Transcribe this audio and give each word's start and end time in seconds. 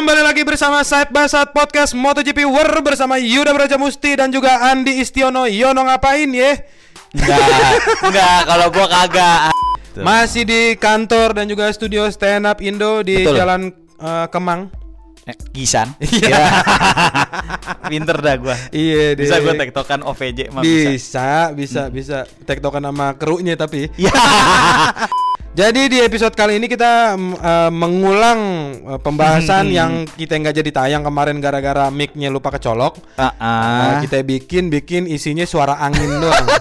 Kembali 0.00 0.24
lagi 0.24 0.48
bersama 0.48 0.80
Side 0.80 1.12
by 1.12 1.28
Side 1.28 1.52
Podcast 1.52 1.92
MotoGP 1.92 2.48
War 2.48 2.72
bersama 2.80 3.20
Yuda 3.20 3.52
Braja 3.52 3.76
Musti 3.76 4.16
dan 4.16 4.32
juga 4.32 4.72
Andi 4.72 4.96
Istiono. 4.96 5.44
Yono 5.44 5.84
ngapain 5.84 6.24
ya? 6.32 6.56
Enggak, 7.12 7.44
enggak 8.08 8.40
kalau 8.48 8.66
gua 8.72 8.86
kagak. 8.88 9.52
Masih 10.00 10.48
di 10.48 10.72
kantor 10.80 11.36
dan 11.36 11.52
juga 11.52 11.68
studio 11.76 12.08
Stand 12.08 12.48
Up 12.48 12.64
Indo 12.64 13.04
di 13.04 13.28
Betul. 13.28 13.44
Jalan 13.44 13.60
eh, 14.00 14.26
Kemang. 14.32 14.72
Eh, 15.28 15.36
Gisan. 15.52 15.92
Iya. 16.00 16.32
Ya. 16.32 16.44
Pinter 17.92 18.16
dah 18.24 18.40
gua. 18.40 18.56
Iya, 18.72 19.20
Bisa 19.20 19.36
gua 19.44 19.52
tektokan 19.52 20.00
OVJ 20.00 20.48
mah 20.48 20.64
bisa. 20.64 20.96
Bisa, 20.96 21.52
bisa, 21.52 21.82
bisa. 21.92 22.18
Tektokan 22.48 22.88
sama 22.88 23.20
krunya 23.20 23.52
tapi. 23.52 23.92
Ya. 24.00 24.16
Jadi 25.60 25.92
di 25.92 25.98
episode 26.00 26.32
kali 26.32 26.56
ini 26.56 26.64
kita 26.64 27.20
eh, 27.20 27.70
mengulang 27.70 28.40
eh, 28.80 28.96
pembahasan 28.96 29.68
yang 29.68 30.08
kita 30.08 30.32
nggak 30.34 30.56
jadi 30.56 30.70
tayang 30.72 31.02
kemarin 31.04 31.36
gara-gara 31.36 31.92
mic-nya 31.92 32.32
lupa 32.32 32.48
kecolok. 32.48 32.96
Ah, 33.20 33.28
Nah, 33.36 33.60
ah. 33.86 34.00
kita 34.00 34.24
bikin 34.24 34.72
bikin 34.72 35.04
isinya 35.04 35.44
suara 35.44 35.76
angin 35.76 36.08
doang. 36.16 36.48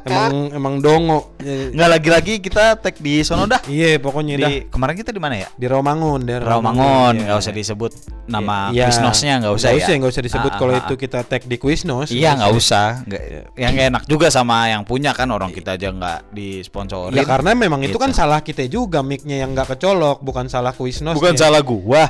emang 0.00 0.32
emang 0.50 0.74
dongo. 0.80 1.36
Enggak 1.40 1.88
lagi-lagi 1.90 2.34
kita 2.40 2.74
tag 2.74 2.96
di 2.98 3.20
sono 3.22 3.44
dah. 3.44 3.60
Iya, 3.64 3.96
pokoknya 3.96 4.34
dah 4.38 4.50
Di 4.50 4.66
kemarin 4.66 4.94
kita 4.96 5.10
di 5.10 5.20
mana 5.20 5.34
ya? 5.36 5.48
di 5.52 5.66
Romangun, 5.66 6.20
di 6.24 6.32
Rawamangun, 6.34 7.14
Iya. 7.16 7.24
nggak 7.28 7.38
usah 7.38 7.52
disebut 7.54 7.92
nama 8.26 8.72
Iya. 8.72 8.88
Quiznosnya 8.88 9.32
nggak 9.40 9.54
usah 9.54 9.68
Nggak 9.68 9.76
ya. 9.76 9.80
usah, 9.80 9.92
nggak 9.94 10.10
usah 10.10 10.24
disebut 10.24 10.50
Ah, 10.50 10.58
kalau 10.58 10.72
itu 10.74 10.94
kita 10.96 11.18
tag 11.22 11.42
di 11.44 11.56
Quiznos. 11.56 12.08
Iya 12.10 12.34
nggak 12.34 12.52
usah, 12.52 12.86
nggak, 13.04 13.22
yang 13.56 13.70
nggak 13.76 13.86
enak 13.92 14.02
juga 14.04 14.26
sama 14.28 14.68
yang 14.68 14.82
punya 14.82 15.12
kan 15.12 15.28
orang 15.28 15.52
kita 15.52 15.76
aja 15.76 15.88
nggak 15.88 16.32
disponsorin. 16.32 17.14
Ya 17.14 17.22
karena 17.22 17.52
memang 17.54 17.80
itu 17.80 17.92
Gitu. 17.92 18.00
kan 18.00 18.10
salah 18.12 18.39
kita 18.40 18.64
juga 18.66 19.04
mic-nya 19.04 19.44
yang 19.44 19.52
nggak 19.52 19.76
kecolok, 19.76 20.24
bukan 20.24 20.48
salah 20.48 20.72
Quiznos. 20.74 21.16
bukan 21.16 21.36
salah 21.36 21.60
gua, 21.62 22.08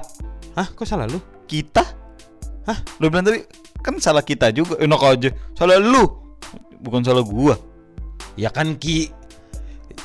Hah, 0.54 0.66
kok 0.70 0.86
salah 0.86 1.06
lu? 1.06 1.18
kita. 1.50 1.82
Hah? 2.66 2.78
Lu 3.02 3.10
bilang 3.10 3.26
tadi 3.26 3.42
kan 3.82 3.98
salah 3.98 4.22
kita 4.22 4.54
juga, 4.54 4.78
enak 4.78 5.00
aja. 5.02 5.30
Salah 5.58 5.82
lu, 5.82 6.06
bukan 6.78 7.02
salah 7.02 7.26
gua. 7.26 7.58
Ya 8.38 8.48
kan 8.54 8.78
Ki 8.78 9.10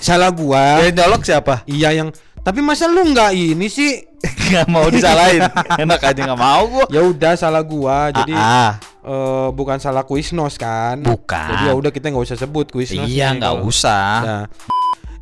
salah 0.01 0.33
gua. 0.33 0.81
Yang 0.81 0.93
nyolok 0.97 1.21
siapa? 1.23 1.53
Iya 1.69 1.93
yang 1.93 2.09
tapi 2.45 2.61
masa 2.61 2.85
lu 2.85 3.01
nggak 3.09 3.31
ini 3.33 3.67
sih? 3.69 4.05
Gak 4.53 4.69
mau 4.69 4.89
disalahin, 4.89 5.41
enak 5.81 6.01
aja 6.01 6.21
nggak 6.25 6.41
mau 6.41 6.65
gua. 6.69 6.85
Ya 6.89 7.01
udah 7.01 7.33
salah 7.37 7.61
gua. 7.61 8.09
Jadi 8.09 8.33
ah, 8.33 8.77
eh, 9.05 9.47
bukan 9.53 9.77
salah 9.77 10.01
Quiznos 10.05 10.57
kan? 10.57 11.01
Bukan. 11.01 11.49
Jadi 11.53 11.63
ya 11.69 11.73
udah 11.77 11.89
kita 11.93 12.09
nggak 12.09 12.25
usah 12.25 12.37
sebut 12.37 12.69
Quiznos. 12.69 13.05
iya 13.05 13.33
nggak 13.33 13.61
usah. 13.65 14.09
Nah. 14.21 14.43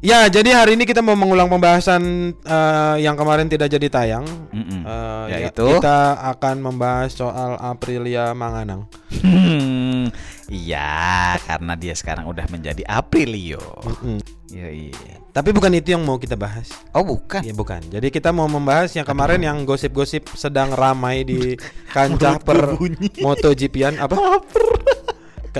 Ya, 0.03 0.27
jadi 0.27 0.51
hari 0.51 0.75
ini 0.75 0.83
kita 0.83 0.99
mau 0.99 1.15
mengulang 1.15 1.47
pembahasan 1.47 2.35
eh, 2.35 2.95
yang 2.99 3.15
kemarin 3.15 3.47
tidak 3.47 3.71
jadi 3.71 3.87
tayang. 3.87 4.27
Mm-mm. 4.51 4.83
Eh, 4.83 5.25
ya, 5.31 5.37
Yaitu? 5.47 5.63
kita 5.63 6.19
akan 6.35 6.59
membahas 6.59 7.15
soal 7.15 7.55
Aprilia 7.55 8.35
Manganang. 8.35 8.83
Hmm, 9.23 10.11
iya, 10.51 11.39
karena 11.47 11.79
dia 11.79 11.95
sekarang 11.95 12.27
udah 12.27 12.43
menjadi 12.51 12.83
Aprilio. 12.83 13.63
Mm-mm. 13.79 14.19
Iya, 14.51 14.91
iya. 14.91 15.15
Tapi 15.31 15.55
bukan 15.55 15.71
itu 15.71 15.95
yang 15.95 16.03
mau 16.03 16.19
kita 16.19 16.35
bahas. 16.35 16.67
Oh 16.91 17.07
bukan. 17.07 17.39
Ya 17.39 17.55
bukan. 17.55 17.79
Jadi 17.87 18.11
kita 18.11 18.35
mau 18.35 18.51
membahas 18.51 18.91
yang 18.91 19.07
kemarin 19.07 19.39
yang 19.39 19.63
gosip-gosip 19.63 20.35
sedang 20.35 20.75
ramai 20.75 21.23
di 21.23 21.55
kancah 21.95 22.43
per 22.43 22.75
MotoGP-an 23.23 24.03
apa? 24.03 24.19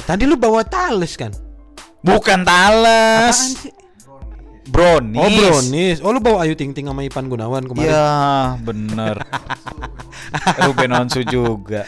Tadi 0.04 0.28
lu 0.28 0.36
bawa 0.36 0.68
tales 0.68 1.16
kan? 1.16 1.32
Bukan 2.04 2.44
Apaan 2.44 2.84
Tales. 2.84 3.38
sih? 3.64 3.83
Brownies. 4.70 5.20
Oh 5.20 5.30
brownies. 5.30 5.98
Oh 6.00 6.12
lu 6.16 6.24
bawa 6.24 6.48
Ayu 6.48 6.56
Ting 6.56 6.72
Ting 6.72 6.88
sama 6.88 7.04
Ipan 7.04 7.28
Gunawan 7.28 7.68
kemarin. 7.68 7.92
Ya, 7.92 8.56
bener. 8.64 9.20
Ruben 10.68 10.92
Onsu 10.96 11.28
juga. 11.28 11.84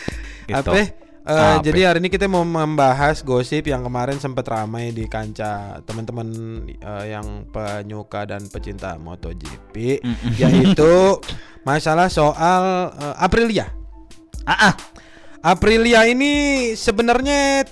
Gitu. 0.45 0.59
Apa? 0.59 1.05
Apa? 1.25 1.57
jadi 1.57 1.89
hari 1.89 2.05
ini 2.05 2.13
kita 2.13 2.29
mau 2.29 2.45
membahas 2.45 3.25
gosip 3.25 3.65
yang 3.65 3.81
kemarin 3.81 4.21
sempat 4.21 4.45
ramai 4.45 4.93
di 4.93 5.09
kancah 5.09 5.81
teman-teman 5.81 6.29
eh, 6.69 7.17
yang 7.17 7.49
penyuka 7.49 8.29
dan 8.29 8.45
pecinta 8.45 8.93
MotoGP 9.01 10.05
Mm-mm. 10.05 10.37
yaitu 10.37 11.17
masalah 11.67 12.13
soal 12.13 12.93
eh, 12.93 13.15
Aprilia. 13.17 13.73
Ah, 14.45 14.69
ah. 14.69 14.73
Aprilia 15.41 16.05
ini 16.05 16.73
sebenarnya 16.77 17.65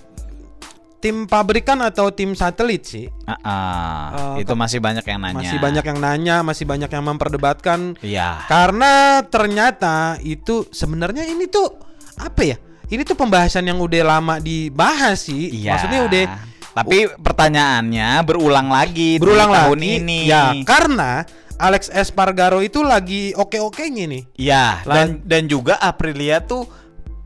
tim 1.03 1.27
pabrikan 1.27 1.83
atau 1.83 2.07
tim 2.09 2.31
satelit 2.31 2.87
sih? 2.87 3.05
Ah. 3.27 4.39
Eh, 4.39 4.47
itu 4.47 4.55
masih 4.55 4.79
banyak 4.79 5.03
yang 5.03 5.19
nanya. 5.19 5.43
Masih 5.43 5.57
banyak 5.59 5.83
yang 5.83 5.99
nanya, 5.99 6.35
masih 6.41 6.63
banyak 6.63 6.87
yang 6.87 7.03
memperdebatkan 7.03 7.99
Iya. 7.99 8.47
karena 8.47 9.19
ternyata 9.27 10.15
itu 10.23 10.63
sebenarnya 10.71 11.27
ini 11.27 11.51
tuh 11.51 11.67
apa 12.15 12.41
ya? 12.47 12.55
Ini 12.87 13.03
tuh 13.03 13.19
pembahasan 13.19 13.67
yang 13.67 13.83
udah 13.83 14.01
lama 14.07 14.39
dibahas 14.39 15.27
sih. 15.27 15.51
Iya. 15.51 15.75
Maksudnya 15.75 16.01
udah 16.07 16.23
Tapi 16.73 17.05
pertanyaannya 17.21 18.23
berulang 18.23 18.71
lagi 18.71 19.19
berulang 19.19 19.51
di 19.51 19.57
tahun 19.59 19.77
lagi. 19.77 19.93
ini. 19.99 20.19
Ya, 20.25 20.43
karena 20.65 21.21
Alex 21.59 21.91
Espargaro 21.93 22.65
itu 22.65 22.81
lagi 22.81 23.29
oke-okenya 23.35 24.05
nih. 24.09 24.23
Iya, 24.39 24.81
dan 24.81 25.21
dan 25.21 25.45
juga 25.45 25.77
Aprilia 25.77 26.41
tuh 26.41 26.65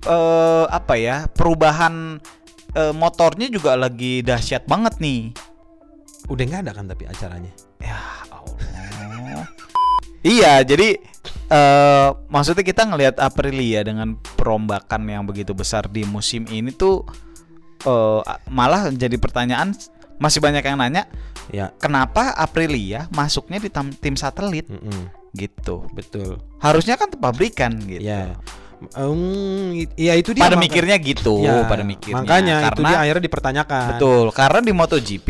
eh 0.03 0.65
apa 0.67 0.99
ya? 0.99 1.31
Perubahan 1.31 2.19
eh, 2.77 2.93
motornya 2.93 3.49
juga 3.49 3.73
lagi 3.73 4.21
dahsyat 4.21 4.69
banget 4.69 5.01
nih. 5.01 5.33
Udah 6.29 6.43
nggak 6.45 6.61
ada 6.69 6.71
kan 6.77 6.85
tapi 6.85 7.03
acaranya. 7.09 7.51
Ya 7.81 7.97
Allah. 8.29 9.45
iya, 10.21 10.61
jadi 10.61 11.01
eh 11.47 12.09
maksudnya 12.29 12.63
kita 12.63 12.85
ngelihat 12.85 13.15
Aprilia 13.17 13.81
dengan 13.81 14.19
perombakan 14.37 15.07
yang 15.07 15.23
begitu 15.25 15.55
besar 15.57 15.87
di 15.89 16.05
musim 16.05 16.45
ini 16.47 16.69
tuh 16.75 17.07
eh 17.87 18.21
malah 18.51 18.91
jadi 18.91 19.15
pertanyaan 19.15 19.71
masih 20.17 20.41
banyak 20.41 20.65
yang 20.65 20.81
nanya 20.81 21.07
Ya, 21.47 21.71
kenapa 21.79 22.35
Aprilia 22.35 23.07
masuknya 23.15 23.63
di 23.63 23.71
tim 23.71 24.19
satelit 24.19 24.67
mm-mm, 24.67 25.07
gitu. 25.31 25.87
betul. 25.95 26.43
Harusnya 26.59 26.99
kan 26.99 27.07
pabrikan 27.15 27.79
gitu. 27.87 28.03
Ya. 28.03 28.35
Um, 28.93 29.73
ya 29.93 30.13
itu 30.13 30.31
dia 30.31 30.45
pada 30.45 30.53
maka- 30.53 30.69
mikirnya 30.69 30.97
gitu, 30.97 31.41
Ya, 31.41 31.65
pada 31.65 31.81
mikirnya. 31.81 32.21
Makanya 32.21 32.55
itu 32.55 32.65
karena 32.69 32.87
dia 32.87 32.97
akhirnya 33.01 33.23
dipertanyakan. 33.25 33.87
betul, 33.91 34.25
karena 34.29 34.59
di 34.61 34.71
MotoGP 34.71 35.27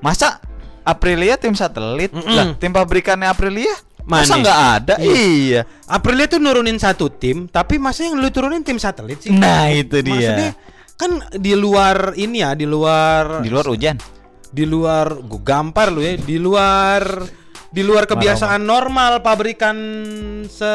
masa 0.00 0.40
Aprilia 0.80 1.34
tim 1.34 1.52
satelit, 1.52 2.08
Mm-mm. 2.08 2.30
lah 2.30 2.46
tim 2.54 2.70
pabrikannya 2.70 3.26
Aprilia 3.26 3.74
Mana? 4.00 4.22
masa 4.22 4.34
nggak 4.38 4.60
ada? 4.72 4.94
Iya. 4.96 5.12
Iya. 5.12 5.60
Aprilia 5.84 6.24
tuh 6.24 6.38
nurunin 6.38 6.78
satu 6.78 7.10
tim, 7.10 7.44
tapi 7.46 7.76
masa 7.76 8.06
yang 8.06 8.16
lu 8.16 8.30
turunin 8.30 8.62
tim 8.62 8.78
satelit 8.78 9.20
sih? 9.20 9.28
Nah 9.28 9.68
itu 9.68 10.00
dia. 10.00 10.14
Maksudnya 10.14 10.50
kan 10.94 11.10
di 11.34 11.52
luar 11.52 12.14
ini 12.14 12.40
ya, 12.40 12.54
di 12.54 12.64
luar 12.64 13.42
di 13.42 13.50
luar 13.50 13.66
hujan. 13.66 14.00
di 14.46 14.64
luar 14.64 15.20
gue 15.20 15.40
gampar 15.42 15.90
lu 15.90 16.00
ya, 16.00 16.16
di 16.16 16.40
luar 16.40 17.02
di 17.76 17.84
luar 17.84 18.08
kebiasaan 18.08 18.64
normal 18.64 19.20
pabrikan 19.20 19.76
se 20.48 20.72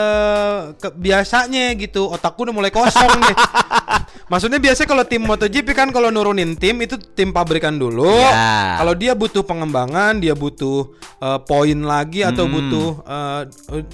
kebiasanya 0.77 1.73
gitu. 1.73 2.05
Otakku 2.05 2.45
udah 2.45 2.53
mulai 2.53 2.69
kosong 2.69 3.09
nih. 3.25 3.35
Maksudnya 4.31 4.61
biasanya 4.61 4.85
kalau 4.85 5.03
tim 5.09 5.25
MotoGP 5.25 5.73
kan 5.73 5.89
kalau 5.89 6.13
nurunin 6.13 6.53
tim 6.53 6.77
itu 6.77 7.01
tim 7.17 7.33
pabrikan 7.33 7.73
dulu. 7.81 8.05
Ya. 8.05 8.77
Kalau 8.77 8.93
dia 8.93 9.17
butuh 9.17 9.41
pengembangan, 9.41 10.21
dia 10.21 10.37
butuh 10.37 10.93
eh, 11.17 11.39
poin 11.49 11.79
lagi 11.81 12.21
atau 12.21 12.45
Hmm. 12.45 12.53
butuh 12.53 12.87
eh, 13.01 13.41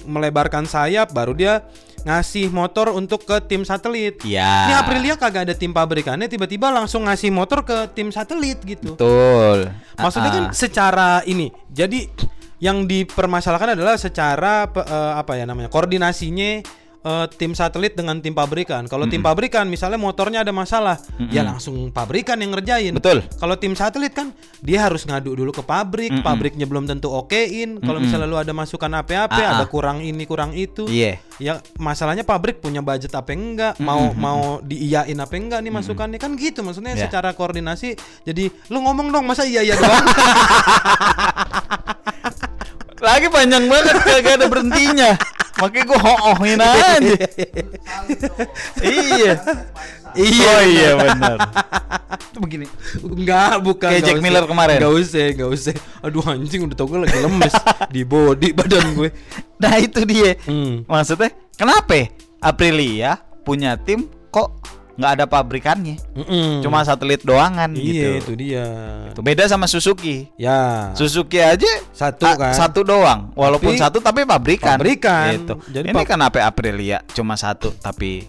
melebarkan 0.04 0.68
sayap 0.68 1.16
baru 1.16 1.32
dia 1.32 1.64
ngasih 2.04 2.52
motor 2.52 2.92
untuk 2.92 3.24
ke 3.24 3.40
tim 3.48 3.64
satelit. 3.64 4.20
Iya. 4.22 4.68
Ini 4.68 4.74
Aprilia 4.78 5.14
kagak 5.16 5.48
ada 5.48 5.54
tim 5.56 5.72
pabrikannya 5.72 6.28
tiba-tiba 6.28 6.70
langsung 6.70 7.08
ngasih 7.08 7.32
motor 7.32 7.64
ke 7.64 7.88
tim 7.96 8.12
satelit 8.12 8.60
gitu. 8.68 8.94
Betul. 8.94 9.72
Maksudnya 9.96 10.30
kan 10.30 10.44
Ah, 10.44 10.50
ah. 10.52 10.54
secara 10.54 11.10
ini. 11.24 11.48
Jadi 11.72 12.06
yang 12.58 12.84
dipermasalahkan 12.84 13.74
adalah 13.74 13.94
secara 13.94 14.66
eh, 14.66 15.12
apa 15.14 15.34
ya 15.34 15.44
namanya? 15.44 15.68
koordinasinya 15.68 16.62
eh, 16.98 17.26
tim 17.38 17.54
satelit 17.54 17.94
dengan 17.94 18.18
tim 18.18 18.34
pabrikan. 18.34 18.82
Kalau 18.84 19.06
tim 19.06 19.22
pabrikan 19.22 19.64
misalnya 19.70 19.96
motornya 19.96 20.42
ada 20.42 20.50
masalah, 20.50 20.98
ya 21.30 21.46
langsung 21.46 21.88
pabrikan 21.88 22.34
yang 22.42 22.50
ngerjain. 22.50 22.92
Betul. 22.98 23.22
Kalau 23.38 23.54
tim 23.54 23.72
satelit 23.72 24.10
kan 24.10 24.34
dia 24.58 24.82
harus 24.82 25.06
ngadu 25.06 25.38
dulu 25.38 25.54
ke 25.54 25.62
pabrik, 25.62 26.10
pabriknya 26.20 26.66
belum 26.66 26.84
tentu 26.84 27.08
okein. 27.14 27.78
Kalau 27.78 28.02
misalnya 28.02 28.26
lu 28.26 28.34
ada 28.34 28.50
masukan 28.50 28.90
apa-apa, 28.90 29.38
Ah, 29.38 29.46
ah. 29.46 29.54
ada 29.62 29.64
kurang 29.70 30.02
ini 30.02 30.26
kurang 30.26 30.50
itu. 30.52 30.84
Iya. 30.90 31.22
Ya 31.38 31.62
masalahnya 31.78 32.26
pabrik 32.26 32.58
punya 32.58 32.82
budget 32.82 33.14
apa 33.14 33.30
enggak, 33.30 33.78
mau 33.78 34.10
mau 34.18 34.58
diiyain 34.58 35.14
apa 35.14 35.38
enggak 35.38 35.62
nih 35.62 35.70
masukannya 35.70 36.18
kan 36.18 36.34
gitu 36.34 36.66
maksudnya 36.66 36.98
Ya. 36.98 37.06
secara 37.06 37.30
koordinasi. 37.30 37.94
Jadi 38.26 38.50
lu 38.74 38.82
ngomong 38.82 39.14
dong 39.14 39.22
masa 39.22 39.46
iya 39.46 39.62
iya 39.62 39.78
doang. 39.78 40.02
Lagi 42.98 43.26
panjang 43.30 43.64
banget 43.70 43.96
kagak 44.02 44.34
ada 44.42 44.46
berhentinya. 44.50 45.10
Makanya 45.58 45.84
gue 45.90 45.98
ho-ohin 45.98 46.60
aja. 46.62 47.14
iya. 48.78 49.32
Iya, 50.16 50.50
Oh 50.50 50.62
iya 50.64 50.90
benar. 50.96 51.36
Itu 52.30 52.38
begini. 52.40 52.66
Enggak, 53.02 53.60
bukan. 53.60 53.90
Kayak 53.90 54.02
Jack. 54.06 54.22
Miller 54.22 54.44
kemarin. 54.46 54.78
Enggak 54.80 54.94
usah, 54.94 55.26
enggak 55.34 55.50
usah. 55.50 55.74
Aduh 56.00 56.24
anjing 56.24 56.62
udah 56.64 56.76
tau 56.78 56.86
gue 56.86 56.98
lagi 57.04 57.18
lemes 57.18 57.54
di 57.94 58.02
body 58.06 58.48
badan 58.54 58.86
gue. 58.94 59.10
Nah 59.58 59.74
itu 59.82 60.00
dia. 60.06 60.38
Hmm. 60.46 60.86
Maksudnya 60.86 61.34
kenapa? 61.58 61.92
ya? 61.94 62.06
Aprilia 62.38 63.18
punya 63.42 63.74
tim 63.74 64.06
kok 64.30 64.77
nggak 64.98 65.12
ada 65.14 65.24
pabrikannya, 65.24 65.94
Mm-mm. 66.12 66.58
cuma 66.58 66.82
satelit 66.82 67.22
doangan 67.22 67.70
iya 67.70 68.18
gitu. 68.18 68.18
itu 68.18 68.32
dia. 68.36 68.66
Itu 69.08 69.22
beda 69.22 69.46
sama 69.46 69.64
Suzuki. 69.64 70.26
Ya. 70.34 70.90
Suzuki 70.92 71.38
aja 71.38 71.70
Satu 71.88 72.26
kan. 72.26 72.50
satu 72.50 72.82
doang, 72.82 73.30
walaupun 73.32 73.72
Tapi 73.72 73.80
satu 73.80 73.98
tapi 73.98 74.26
pabrikan. 74.26 74.74
pabrikan. 74.74 75.30
Gitu. 75.38 75.54
Jadi 75.70 75.86
Ini 75.88 75.96
pab- 75.96 76.08
kenapa 76.08 76.42
Aprilia 76.42 76.98
cuma 77.08 77.38
satu 77.38 77.70
tapi 77.72 78.26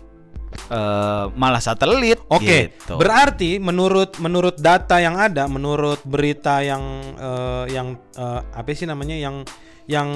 eh, 0.69 1.25
malah 1.33 1.57
satelit? 1.59 2.21
Oke, 2.27 2.69
gitu. 2.71 2.95
berarti 2.95 3.57
menurut 3.57 4.17
menurut 4.17 4.53
data 4.55 4.97
yang 4.97 5.17
ada, 5.17 5.45
menurut 5.45 5.97
berita 6.05 6.61
yang 6.61 6.85
eh, 7.17 7.65
yang 7.73 7.87
eh, 8.13 8.41
apa 8.45 8.69
sih 8.71 8.85
namanya 8.85 9.17
yang 9.17 9.41
yang 9.85 10.09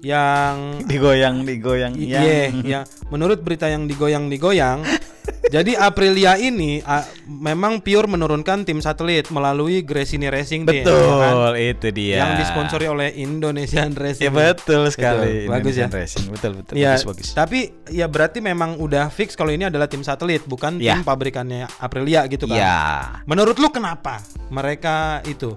yang 0.00 0.80
digoyang 0.84 1.44
digoyang 1.44 1.92
Iya, 1.92 2.20
yang 2.48 2.64
ya. 2.64 2.80
Menurut 3.08 3.40
berita 3.40 3.68
yang 3.68 3.84
digoyang-digoyang, 3.84 4.80
jadi 5.48 5.72
Aprilia 5.76 6.34
ini 6.34 6.78
a, 6.80 7.02
memang 7.24 7.78
pure 7.78 8.06
menurunkan 8.06 8.62
tim 8.62 8.78
satelit 8.78 9.28
melalui 9.28 9.80
Gresini 9.80 10.26
Racing 10.26 10.62
Team, 10.62 10.82
ya 10.82 10.86
kan? 10.86 11.34
betul 11.34 11.50
itu 11.56 11.88
dia 11.90 12.16
yang 12.18 12.32
disponsori 12.36 12.86
oleh 12.86 13.08
Indonesian 13.16 13.90
Racing. 13.92 14.24
ya 14.24 14.30
betul 14.30 14.86
sekali 14.88 15.44
Betul, 15.44 15.50
bagus 15.50 15.74
ya. 15.74 15.86
Indonesian 15.86 15.92
Racing 15.92 16.24
betul 16.28 16.52
betul 16.54 16.74
Ya, 16.74 16.90
bagus 16.94 17.04
bagus 17.06 17.28
tapi 17.32 17.58
ya 17.88 18.06
berarti 18.06 18.38
memang 18.38 18.76
udah 18.76 19.08
fix 19.08 19.32
kalau 19.32 19.50
ini 19.50 19.64
adalah 19.64 19.84
tim 19.84 20.00
satelit, 20.00 20.42
bukan 20.44 20.76
Ya. 20.76 20.94
tim 20.94 21.02
pabrikannya 21.02 21.66
Aprilia 21.76 22.24
gitu 22.26 22.44
kan? 22.44 22.56
ya 22.56 22.78
Menurut 23.24 23.56
lu 23.56 23.68
kenapa 23.68 24.20
mereka 24.48 24.96
itu 25.24 25.56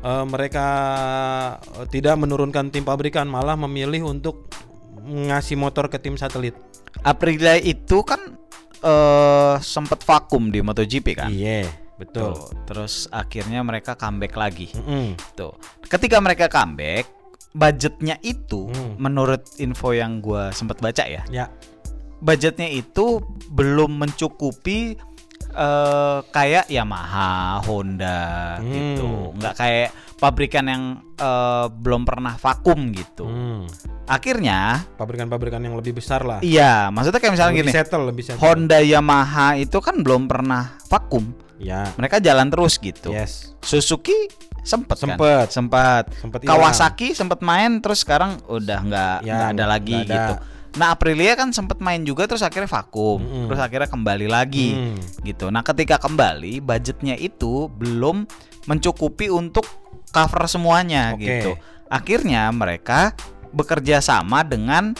eh, 0.00 0.24
mereka 0.24 0.66
tidak 1.88 2.16
menurunkan 2.16 2.68
tim 2.68 2.82
pabrikan 2.82 3.24
malah 3.24 3.56
memilih 3.56 4.04
untuk 4.06 4.48
ngasih 5.00 5.54
motor 5.54 5.86
ke 5.86 5.96
tim 5.96 6.14
satelit? 6.14 6.56
Aprilia 7.00 7.56
itu 7.56 8.00
kan 8.00 8.20
eh 8.84 9.56
sempat 9.58 10.00
vakum 10.00 10.48
di 10.48 10.60
MotoGP 10.60 11.06
kan 11.14 11.28
Iya, 11.28 11.64
betul. 11.96 12.32
Tuh, 12.32 12.52
terus 12.64 13.08
akhirnya 13.08 13.60
mereka 13.60 13.94
comeback 13.94 14.34
lagi 14.34 14.68
Mm-mm. 14.70 15.16
tuh 15.32 15.56
ketika 15.82 16.20
mereka 16.20 16.46
comeback 16.46 17.08
budgetnya 17.50 18.20
itu 18.20 18.66
Hmm. 18.66 18.98
menurut 18.98 19.40
info 19.56 19.90
yang 19.90 20.18
gua 20.18 20.50
sempat 20.50 20.78
baca 20.78 21.02
ya 21.02 21.22
Ya, 21.28 21.46
budgetnya 22.18 22.66
itu 22.66 23.22
belum 23.48 23.94
mencukupi 23.96 24.98
eh 25.54 26.18
kayak 26.28 26.66
Yamaha, 26.66 27.62
Honda 27.62 28.58
Hmm. 28.58 28.68
gitu. 28.68 29.10
Nggak 29.34 29.54
kayak 29.54 29.88
pabrikan 30.16 30.64
yang 30.64 30.82
eh, 31.14 31.66
belum 31.70 32.02
pernah 32.02 32.34
vakum 32.34 32.90
gitu. 32.90 33.24
hmm. 33.24 33.62
Akhirnya 34.04 34.84
pabrikan-pabrikan 34.94 35.58
yang 35.60 35.74
lebih 35.74 35.94
besar 35.94 36.20
lah. 36.20 36.38
iya, 36.40 36.90
maksudnya 36.90 37.18
kayak 37.18 37.32
misalnya 37.32 37.52
lebih 37.54 37.64
gini. 37.64 37.72
settle, 37.72 38.04
lebih 38.04 38.22
settle. 38.22 38.42
Honda, 38.42 38.78
Yamaha 38.78 39.56
itu 39.56 39.78
kan 39.78 40.00
belum 40.00 40.26
pernah 40.26 40.76
vakum. 40.84 41.32
Ya, 41.54 41.86
Mereka 41.94 42.18
jalan 42.18 42.50
terus 42.50 42.76
gitu. 42.76 43.08
yes, 43.08 43.54
Suzuki 43.60 44.12
sempet 44.60 44.98
kan? 44.98 45.14
Sempet. 45.14 45.46
Sempat. 45.48 46.04
Sempet. 46.12 46.40
Kawasaki 46.42 47.14
sempet 47.14 47.40
main 47.40 47.78
terus 47.78 48.02
sekarang 48.02 48.36
udah 48.44 48.78
nggak 48.82 49.16
Ya, 49.22 49.32
nggak 49.32 49.48
ada 49.54 49.64
lagi 49.64 49.94
nggak 49.94 50.04
ada. 50.04 50.16
gitu. 50.18 50.34
Nah 50.74 50.90
Aprilia 50.90 51.34
kan 51.34 51.50
sempet 51.50 51.78
main 51.78 52.02
juga 52.02 52.26
terus 52.26 52.42
akhirnya 52.42 52.66
vakum, 52.66 53.18
Mm-mm. 53.18 53.46
terus 53.46 53.60
akhirnya 53.60 53.86
kembali 53.86 54.26
lagi 54.26 54.74
Hmm. 54.74 54.98
gitu. 55.22 55.46
Nah 55.46 55.62
ketika 55.62 55.98
kembali 55.98 56.58
budgetnya 56.58 57.14
itu 57.14 57.70
belum 57.70 58.26
mencukupi 58.64 59.28
untuk 59.28 59.62
cover 60.10 60.46
semuanya 60.46 61.14
Oke. 61.14 61.22
gitu. 61.22 61.50
Akhirnya 61.86 62.50
mereka 62.50 63.14
bekerja 63.50 63.98
sama 63.98 64.42
dengan 64.42 64.98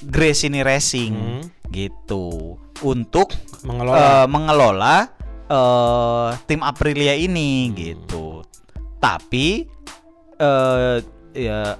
Gresini 0.00 0.62
Racing 0.62 1.14
Hmm. 1.14 1.42
gitu 1.68 2.58
untuk 2.80 3.34
mengelola. 3.62 3.98
eh, 3.98 4.26
mengelola 4.26 4.96
eh, 5.48 6.28
tim 6.44 6.60
Aprilia 6.60 7.14
Hmm. 7.14 7.24
ini 7.24 7.50
gitu. 7.72 8.42
Tapi 8.98 9.64
eh 10.34 10.96
ya 11.32 11.74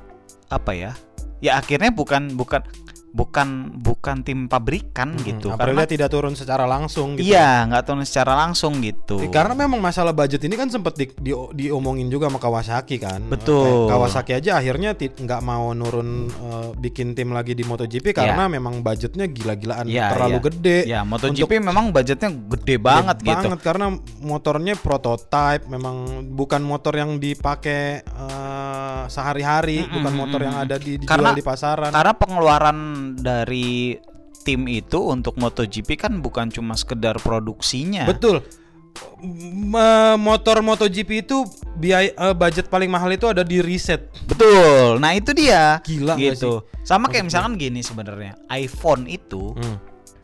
apa 0.49 0.73
ya? 0.73 0.95
Ya 1.39 1.55
akhirnya 1.55 1.91
bukan 1.91 2.35
bukan 2.35 2.63
bukan 3.09 3.49
bukan 3.75 4.21
tim 4.21 4.47
pabrikan 4.47 5.15
Hmm, 5.15 5.25
gitu. 5.25 5.49
Aprilia 5.49 5.59
Karena 5.59 5.83
tidak 5.85 6.09
turun 6.09 6.33
secara 6.33 6.65
langsung 6.65 7.17
gitu. 7.17 7.25
iya 7.27 7.65
nggak 7.65 7.83
turun 7.85 8.05
secara 8.05 8.37
langsung 8.37 8.79
gitu. 8.79 9.19
Eh, 9.19 9.29
Karena 9.29 9.55
memang 9.55 9.79
masalah 9.79 10.13
budget 10.13 10.43
ini 10.43 10.55
kan 10.55 10.69
sempat 10.69 10.95
di, 10.95 11.09
di- 11.15 11.33
diomongin 11.57 12.07
juga 12.07 12.29
sama 12.29 12.39
Kawasaki 12.39 12.97
kan. 12.97 13.25
Betul. 13.25 13.65
Kayak 13.65 13.91
Kawasaki 13.91 14.33
aja 14.35 14.51
akhirnya 14.57 14.91
nggak 14.95 15.41
mau 15.41 15.73
nurun 15.73 16.29
eh, 16.29 16.69
bikin 16.77 17.13
tim 17.13 17.33
lagi 17.33 17.53
di 17.53 17.63
MotoGP 17.63 18.13
karena 18.13 18.47
memang 18.47 18.81
budgetnya 18.81 19.25
gila-gilaan 19.25 19.87
Iya, 19.87 20.13
terlalu 20.13 20.33
iya. 20.33 20.45
gede. 20.45 20.79
ya 20.87 21.01
MotoGP 21.03 21.53
memang 21.59 21.91
budgetnya 21.91 22.31
gede 22.31 22.77
banget 22.77 23.17
Gede 23.19 23.29
gitu. 23.29 23.41
banget 23.49 23.61
karena 23.61 23.87
motornya 24.21 24.75
prototype 24.75 25.65
memang 25.67 25.97
bukan 26.31 26.61
motor 26.61 26.93
yang 26.93 27.17
dipakai 27.17 28.05
eh, 28.99 29.07
sehari-hari, 29.07 29.79
Mm-mm, 29.81 29.95
bukan 29.95 30.13
motor 30.13 30.41
yang 30.41 30.57
ada 30.57 30.77
di 30.77 30.97
dijual 30.97 31.09
Karena- 31.09 31.33
di 31.33 31.43
pasaran. 31.43 31.91
Karena 31.91 32.13
pengeluaran 32.13 32.79
dari 33.15 33.95
tim 34.41 34.65
itu 34.67 35.01
untuk 35.05 35.37
MotoGP 35.37 35.95
kan 35.99 36.19
bukan 36.19 36.49
cuma 36.49 36.73
sekedar 36.73 37.17
produksinya. 37.17 38.03
Betul. 38.05 38.41
Motor 40.19 40.59
MotoGP 40.61 41.23
itu 41.23 41.45
biaya 41.75 42.11
eh, 42.11 42.35
budget 42.35 42.67
paling 42.67 42.89
mahal 42.89 43.11
itu 43.11 43.27
ada 43.27 43.43
di 43.43 43.59
reset. 43.59 44.11
Betul. 44.25 44.99
Nah, 44.99 45.13
itu 45.13 45.31
dia. 45.33 45.79
Gila 45.81 46.15
gitu. 46.17 46.65
Sama 46.83 47.07
kayak 47.07 47.29
misalkan 47.29 47.55
gini 47.55 47.81
sebenarnya. 47.81 48.35
iPhone 48.49 49.07
itu 49.07 49.55
Hmm. 49.55 49.77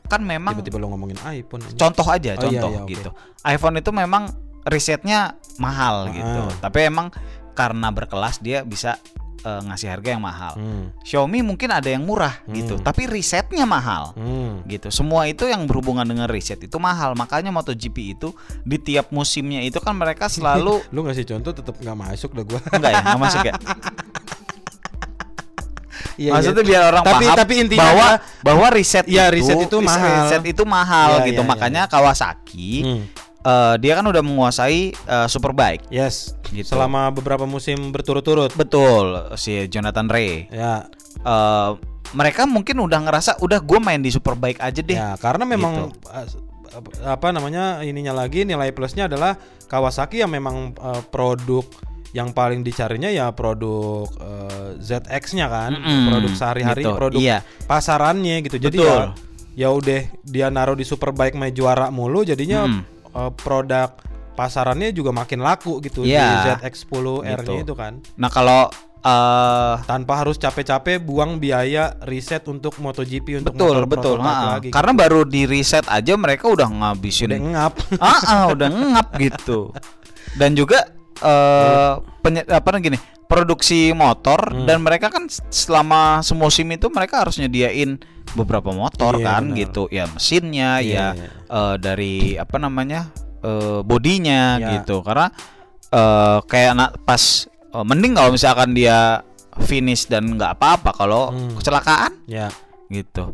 kan 0.05 0.21
memang 0.21 0.57
Tiba-tiba 0.57 0.79
lo 0.79 0.91
ngomongin 0.91 1.17
iPhone. 1.25 1.63
aja. 1.63 1.77
contoh 1.79 2.07
aja, 2.07 2.33
Oh, 2.33 2.49
iya, 2.49 2.61
contoh 2.61 2.71
iya, 2.71 2.81
oke. 2.81 2.91
gitu. 2.91 3.11
iPhone 3.43 3.77
itu 3.77 3.91
memang 3.91 4.23
risetnya 4.65 5.21
mahal 5.57 6.09
Ah. 6.09 6.13
gitu. 6.13 6.43
Tapi 6.61 6.79
emang 6.83 7.09
karena 7.55 7.89
berkelas 7.89 8.39
dia 8.39 8.61
bisa 8.61 8.99
eh, 9.41 9.61
ngasih 9.63 9.89
harga 9.91 10.09
yang 10.11 10.21
mahal. 10.21 10.53
Hmm. 10.55 10.89
Xiaomi 11.01 11.41
mungkin 11.41 11.69
ada 11.69 11.85
yang 11.85 12.01
murah 12.01 12.41
gitu, 12.49 12.75
Hmm. 12.75 12.83
tapi 12.83 13.05
risetnya 13.05 13.63
mahal. 13.65 14.11
Hmm. 14.15 14.65
gitu. 14.65 14.89
Semua 14.89 15.25
itu 15.25 15.45
yang 15.45 15.65
berhubungan 15.65 16.03
dengan 16.03 16.25
riset 16.27 16.57
itu 16.59 16.77
mahal. 16.79 17.13
Makanya 17.13 17.53
MotoGP 17.53 17.97
itu 18.11 18.33
di 18.63 18.77
tiap 18.79 19.09
musimnya 19.11 19.61
itu 19.61 19.77
kan 19.79 19.93
mereka 19.93 20.27
selalu 20.27 20.81
Lu 20.91 21.05
ngasih 21.05 21.29
contoh 21.29 21.53
tetap 21.53 21.77
nggak 21.77 21.93
masuk 21.95 22.33
dah 22.33 22.45
gua. 22.47 22.61
enggak 22.71 22.91
ya, 22.91 23.01
enggak 23.03 23.21
masuk 23.21 23.41
ya. 23.43 23.55
Iya, 26.15 26.31
Maksudnya 26.31 26.63
iya. 26.63 26.71
biar 26.71 26.83
orang 26.87 27.03
Tapi- 27.03 27.27
paham 27.27 27.37
tapi 27.37 27.55
intinya 27.59 27.83
bahwa 27.85 28.09
bahwa 28.41 28.67
riset 28.71 29.05
Iya, 29.05 29.25
itu 29.29 29.35
riset 29.35 29.57
itu 29.61 29.79
mahal. 29.83 30.15
riset 30.23 30.43
itu 30.47 30.63
mahal 30.65 31.11
Iya, 31.11 31.27
gitu. 31.27 31.43
iya, 31.43 31.51
Makanya 31.51 31.83
Kawasaki 31.85 32.71
Hmm. 32.81 33.03
Eh, 33.45 33.75
dia 33.79 33.93
kan 33.95 34.05
udah 34.05 34.21
menguasai 34.21 34.91
eh, 34.91 35.27
Superbike. 35.27 35.87
Yes. 35.89 36.33
Gitu. 36.47 36.67
Selama 36.67 37.09
beberapa 37.09 37.45
musim 37.45 37.91
berturut-turut. 37.91 38.51
Betul, 38.55 39.37
si 39.37 39.69
Jonathan 39.69 40.09
Ray. 40.09 40.49
Ya, 40.49 40.89
Eh, 41.15 41.71
mereka 42.11 42.43
mungkin 42.45 42.79
udah 42.81 43.01
ngerasa 43.01 43.39
udah 43.39 43.59
gue 43.59 43.79
main 43.79 43.99
di 43.99 44.11
Superbike 44.11 44.59
aja 44.59 44.81
deh. 44.81 44.95
ya 44.95 45.15
karena 45.15 45.47
memang 45.47 45.91
Gitu. 45.91 46.11
uh, 46.11 46.27
apa 47.07 47.31
namanya 47.31 47.81
ininya 47.81 48.11
lagi 48.13 48.43
nilai 48.43 48.71
plusnya 48.71 49.07
adalah 49.07 49.39
Kawasaki 49.65 50.19
yang 50.19 50.31
memang 50.31 50.75
uh, 50.77 51.03
produk 51.07 51.63
yang 52.11 52.31
paling 52.31 52.63
dicarinya 52.63 53.11
ya 53.11 53.31
produk 53.31 54.07
uh, 54.19 54.71
ZX-nya 54.79 55.47
kan, 55.47 55.71
Mm-mm, 55.75 56.03
produk 56.07 56.33
sehari-hari, 56.33 56.83
gitu, 56.87 56.95
produk 56.95 57.19
iya. 57.19 57.39
pasarannya 57.67 58.43
gitu. 58.43 58.59
Jadi 58.61 58.79
Betul. 58.79 58.91
ya 58.91 59.15
ya 59.55 59.69
udah 59.71 60.01
dia 60.23 60.47
naruh 60.51 60.75
di 60.75 60.83
Superbike 60.83 61.35
main 61.35 61.51
juara 61.51 61.91
mulu 61.91 62.23
jadinya 62.23 62.67
Mm. 62.67 62.83
Uh, 63.15 63.31
produk 63.33 63.95
pasarannya 64.35 64.91
juga 64.91 65.11
makin 65.11 65.39
laku 65.39 65.79
gitu 65.81 66.03
Iya. 66.03 66.27
di 66.27 66.37
ZX10R-nya 66.61 67.39
Gitu. 67.41 67.63
itu 67.63 67.75
kan. 67.75 68.03
Nah 68.15 68.29
kalau 68.29 68.67
eh 69.01 69.75
Tanpa 69.85 70.17
harus 70.17 70.35
capek-capek 70.35 70.97
buang 70.99 71.37
biaya 71.37 71.93
riset 72.03 72.41
untuk 72.47 72.73
MotoGP 72.79 73.37
untuk 73.39 73.53
betul 73.53 73.77
motor 73.77 73.85
betul, 73.87 74.17
ha-ha. 74.19 74.57
lagi. 74.57 74.69
karena 74.71 74.93
baru 74.93 75.21
di 75.23 75.45
reset 75.45 75.85
aja 75.87 76.17
mereka 76.17 76.49
udah 76.49 76.65
ngabisin 76.65 77.29
udah 77.29 77.41
ngap. 77.45 77.75
ah 78.01 78.21
ah, 78.25 78.45
udah 78.49 78.65
ngap 78.67 79.09
gitu 79.21 79.77
dan 80.35 80.57
juga 80.57 80.89
eh 81.21 81.93
penye- 82.19 82.49
apa 82.49 82.81
gini 82.81 82.97
produksi 83.25 83.93
motor 83.93 84.41
Hmm. 84.51 84.65
dan 84.65 84.81
mereka 84.81 85.09
kan 85.09 85.29
selama 85.47 86.21
semusim 86.21 86.65
itu 86.71 86.89
mereka 86.89 87.21
harus 87.21 87.37
nyediain 87.37 88.01
beberapa 88.35 88.71
motor 88.71 89.17
Iya, 89.17 89.25
kan 89.25 89.43
benar. 89.49 89.59
gitu 89.59 89.83
ya 89.89 90.05
mesinnya 90.07 90.71
Iya, 90.79 90.91
ya 90.91 91.07
iya. 91.15 91.29
eh, 91.49 91.75
dari 91.79 92.15
apa 92.35 92.57
namanya 92.57 93.11
eh, 93.41 93.81
bodinya 93.81 94.59
Ya. 94.59 94.69
gitu 94.79 95.01
karena 95.01 95.31
eh, 95.89 96.39
kayak 96.45 96.73
na- 96.75 96.95
pas 97.01 97.23
eh, 97.49 97.85
mending 97.85 98.13
kalau 98.13 98.31
misalkan 98.31 98.73
dia 98.73 99.23
finish 99.63 100.05
dan 100.05 100.35
nggak 100.35 100.59
apa-apa 100.59 100.91
kalau 100.93 101.31
Hmm. 101.31 101.55
kecelakaan 101.55 102.13
Ya. 102.27 102.51
gitu 102.89 103.33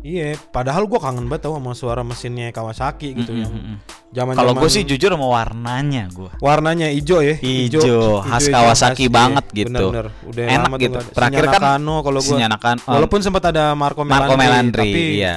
Iya, 0.00 0.38
padahal 0.50 0.88
gua 0.88 1.00
kangen 1.02 1.28
banget 1.28 1.48
tau 1.48 1.60
sama 1.60 1.72
suara 1.76 2.00
mesinnya 2.00 2.48
Kawasaki 2.50 3.12
gitu 3.12 3.36
yang 3.36 3.52
Mm-mm. 3.52 3.76
zaman 4.10 4.32
Kalau 4.32 4.56
gue 4.56 4.70
sih 4.72 4.82
jujur 4.88 5.12
sama 5.12 5.28
warnanya 5.28 6.08
gue. 6.08 6.30
warnanya 6.40 6.88
hijau 6.88 7.20
ya, 7.20 7.36
Ijo, 7.38 8.24
khas 8.24 8.48
hijau 8.48 8.56
Kawasaki 8.56 9.06
khas, 9.06 9.12
banget 9.12 9.44
iya. 9.52 9.58
gitu. 9.60 9.86
Bener-bener. 9.92 10.06
Udah 10.24 10.44
Enak 10.48 10.64
lama 10.66 10.76
gitu. 10.80 10.98
Terakhir 11.12 11.44
kan 11.46 11.52
Nakano 11.52 11.96
kalau 12.00 12.20
Nakano, 12.24 12.80
um, 12.88 12.94
Walaupun 12.96 13.20
sempat 13.20 13.42
ada 13.52 13.64
Marco 13.76 14.02
Melandri, 14.02 14.24
Marco 14.24 14.34
Melandri, 14.40 14.90
tapi 14.90 15.02
iya. 15.20 15.34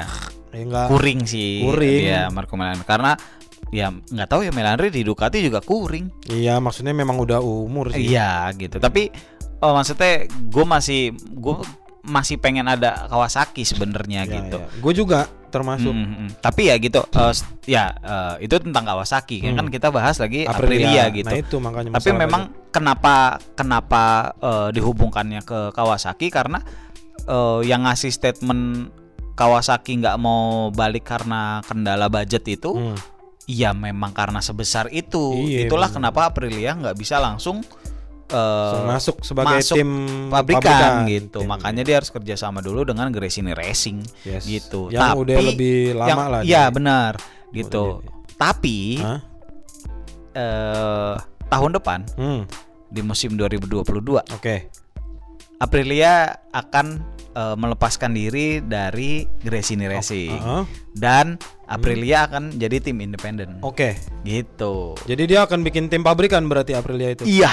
ya 0.53 0.61
enggak 0.63 0.85
Kuring 0.89 1.19
sih. 1.27 1.51
Kuring. 1.67 2.01
Iya, 2.07 2.21
Marco 2.31 2.53
Melandri. 2.55 2.85
Karena 2.87 3.11
ya 3.73 3.89
nggak 3.89 4.29
tahu 4.29 4.41
ya 4.45 4.51
Melandri 4.53 4.87
di 4.93 5.01
Ducati 5.01 5.41
juga 5.41 5.59
kuring. 5.59 6.29
Iya, 6.29 6.61
maksudnya 6.61 6.93
memang 6.93 7.17
udah 7.19 7.41
umur 7.41 7.91
sih. 7.91 8.13
Iya 8.13 8.47
gitu. 8.55 8.77
Tapi 8.77 9.09
oh, 9.59 9.73
maksudnya 9.73 10.29
gue 10.29 10.65
masih 10.65 11.01
gue 11.17 11.55
masih 12.03 12.35
pengen 12.35 12.67
ada 12.67 13.07
Kawasaki 13.07 13.63
sebenarnya 13.63 14.27
gitu. 14.27 14.59
Gue 14.77 14.91
juga 14.93 15.23
termasuk 15.47 15.93
Mm, 15.93 16.03
mm, 16.03 16.17
mm. 16.17 16.29
Tapi 16.41 16.61
ya 16.65 16.75
gitu, 16.75 16.99
s- 17.29 17.45
ya 17.63 17.95
eh, 17.95 18.43
itu 18.43 18.55
tentang 18.57 18.83
Kawasaki 18.83 19.39
kan 19.39 19.55
Hmm. 19.55 19.69
kita 19.69 19.87
bahas 19.87 20.17
lagi 20.17 20.43
Aprilia, 20.43 21.07
gitu. 21.09 21.23
Nah 21.23 21.37
itu 21.37 21.55
makanya 21.57 21.89
Tapi 21.95 22.09
memang 22.11 22.41
kenapa 22.69 23.15
kenapa 23.53 24.03
eh, 24.35 24.69
dihubungkannya 24.73 25.41
ke 25.41 25.71
Kawasaki 25.71 26.27
karena 26.27 26.59
eh, 27.23 27.59
yang 27.63 27.85
ngasih 27.85 28.09
statement 28.09 28.91
Kawasaki 29.33 29.97
nggak 29.97 30.17
mau 30.17 30.69
balik 30.69 31.07
karena 31.07 31.63
kendala 31.63 32.05
budget 32.05 32.43
itu, 32.47 32.69
Hmm. 32.69 32.97
ya 33.45 33.71
memang 33.71 34.11
karena 34.11 34.37
sebesar 34.39 34.89
itu. 34.89 35.37
Iya, 35.39 35.65
Itulah 35.65 35.87
benar. 35.87 35.97
kenapa 36.11 36.19
Aprilia 36.27 36.73
nggak 36.73 36.93
bisa 36.93 37.17
langsung 37.17 37.63
eh, 38.33 38.83
masuk 38.83 39.21
sebagai 39.21 39.61
masuk 39.61 39.75
tim 39.77 39.89
pabrikan, 40.27 41.05
gitu. 41.05 41.39
Tim. 41.39 41.47
Makanya 41.47 41.81
dia 41.81 41.95
harus 42.01 42.09
kerjasama 42.09 42.59
dulu 42.59 42.81
dengan 42.83 43.07
Gresini 43.07 43.53
Racing 43.53 44.01
Yes. 44.25 44.43
gitu. 44.43 44.89
Yang 44.89 45.21
udah 45.21 45.37
lebih 45.45 45.77
lama 45.93 46.09
yang- 46.09 46.19
lah 46.27 46.41
Iya 46.41 46.63
dia. 46.65 46.73
benar 46.73 47.11
gitu. 47.49 48.01
Udah 48.01 48.11
Tapi 48.33 48.97
Hah? 48.97 49.19
eh 50.33 51.13
tahun 51.47 51.71
depan 51.73 51.99
Hmm, 52.15 52.41
di 52.89 53.01
musim 53.01 53.37
2022 53.37 53.85
oke. 54.25 54.55
Aprilia 55.57 56.13
akan 56.49 56.85
eh, 57.31 57.55
melepaskan 57.55 58.13
diri 58.13 58.59
dari 58.59 59.25
Gresini 59.39 59.85
Racing 59.85 60.33
Heeh. 60.33 60.63
dan 60.93 61.37
Aprilia 61.65 62.27
akan 62.27 62.53
jadi 62.53 62.77
tim 62.77 62.99
independen. 62.99 63.57
Oke. 63.59 63.97
Gitu. 64.21 64.93
Jadi 65.03 65.23
dia 65.25 65.41
akan 65.41 65.61
bikin 65.61 65.89
tim 65.89 66.01
pabrikan 66.01 66.45
berarti 66.45 66.73
Aprilia 66.73 67.09
itu. 67.09 67.25
Iya. 67.25 67.49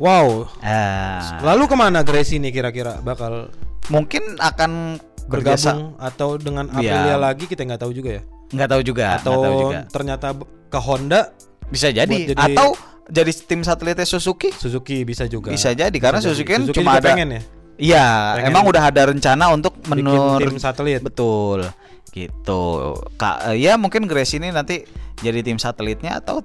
Wow. 0.00 0.48
Ah, 0.64 1.44
Lalu 1.44 1.68
ke 1.68 1.76
mana 1.76 2.00
Gracie 2.00 2.40
ini 2.40 2.48
kira-kira 2.48 2.96
bakal 2.98 3.52
mungkin 3.92 4.40
akan 4.40 4.96
bergabung 5.28 5.94
atau 6.00 6.40
dengan 6.40 6.72
Iya. 6.72 6.96
Aprilia 6.96 7.16
lagi 7.16 7.44
kita 7.44 7.62
nggak 7.62 7.80
tahu 7.80 7.92
juga 7.92 8.10
ya. 8.16 8.22
nggak 8.50 8.66
tahu 8.66 8.82
juga, 8.82 9.04
Atau 9.14 9.34
tahu 9.38 9.54
juga. 9.62 9.78
ternyata 9.86 10.34
ke 10.66 10.78
Honda, 10.80 11.30
Bisa 11.68 11.86
jadi. 11.86 12.34
jadi- 12.34 12.50
atau 12.50 12.74
jadi 13.06 13.30
tim 13.46 13.62
satelitnya 13.62 14.02
Suzuki. 14.02 14.50
Suzuki 14.50 15.04
bisa 15.04 15.28
juga. 15.28 15.52
Bisa 15.52 15.70
jadi 15.70 15.94
karena 15.94 16.18
Bisa 16.18 16.32
Suzuki 16.32 16.50
kan 16.50 16.60
Suzuki 16.64 16.78
cuma 16.80 16.98
ada 16.98 17.14
pengen 17.14 17.30
ya 17.30 17.42
Iya, 17.80 18.06
emang 18.44 18.66
udah 18.66 18.90
ada 18.90 19.06
rencana 19.06 19.48
untuk 19.48 19.78
menur 19.86 20.36
tim 20.36 20.58
satelit. 20.58 20.98
betul 21.00 21.62
gitu. 22.10 22.92
Kak, 23.14 23.54
ya 23.54 23.78
mungkin 23.78 24.04
Grace 24.04 24.34
ini 24.34 24.50
nanti 24.50 24.82
jadi 25.18 25.40
tim 25.40 25.56
satelitnya 25.56 26.18
atau 26.18 26.42